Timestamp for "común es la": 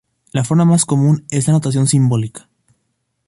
0.85-1.53